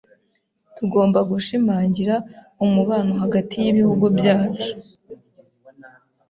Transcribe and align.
Tugomba 0.75 1.19
gushimangira 1.31 2.15
umubano 2.65 3.13
hagati 3.21 3.55
y’ibihugu 3.63 4.05
byacu. 4.17 4.71